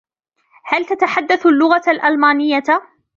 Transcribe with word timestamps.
هل 0.65 0.85
تتحدث 0.85 1.45
اللغة 1.45 1.83
الألمانية؟ 1.91 2.63